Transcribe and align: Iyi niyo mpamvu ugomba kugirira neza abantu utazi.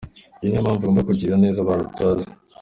Iyi 0.39 0.47
niyo 0.49 0.61
mpamvu 0.63 0.81
ugomba 0.83 1.07
kugirira 1.07 1.35
neza 1.43 1.57
abantu 1.61 1.83
utazi. 1.87 2.27